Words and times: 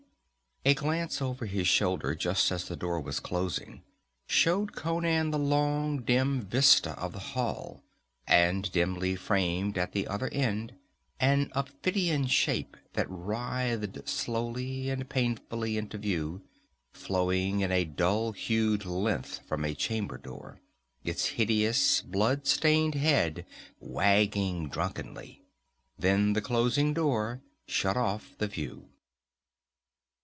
A 0.63 0.75
glance 0.75 1.23
over 1.23 1.47
his 1.47 1.67
shoulder 1.67 2.13
just 2.13 2.51
as 2.51 2.67
the 2.67 2.75
door 2.75 3.01
was 3.01 3.19
closing 3.19 3.81
showed 4.27 4.73
Conan 4.75 5.31
the 5.31 5.39
long 5.39 6.03
dim 6.03 6.39
vista 6.43 6.91
of 6.99 7.13
the 7.13 7.19
hall, 7.33 7.81
and 8.27 8.71
dimly 8.71 9.15
framed 9.15 9.75
at 9.75 9.93
the 9.93 10.07
other 10.07 10.27
end 10.29 10.73
an 11.19 11.51
ophidian 11.55 12.27
shape 12.27 12.77
that 12.93 13.09
writhed 13.09 14.07
slowly 14.07 14.91
and 14.91 15.09
painfully 15.09 15.79
into 15.79 15.97
view, 15.97 16.43
flowing 16.93 17.61
in 17.61 17.71
a 17.71 17.83
dull 17.83 18.31
hued 18.31 18.85
length 18.85 19.39
from 19.47 19.65
a 19.65 19.73
chamber 19.73 20.19
door, 20.19 20.59
its 21.03 21.25
hideous 21.25 22.03
blood 22.03 22.45
stained 22.45 22.93
head 22.93 23.47
wagging 23.79 24.69
drunkenly. 24.69 25.41
Then 25.97 26.33
the 26.33 26.39
closing 26.41 26.93
door 26.93 27.41
shut 27.65 27.97
off 27.97 28.37
the 28.37 28.47
view. 28.47 28.87